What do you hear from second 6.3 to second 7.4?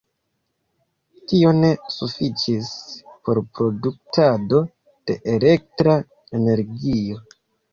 energio.